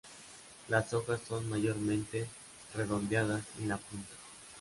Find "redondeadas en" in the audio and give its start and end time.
2.73-3.69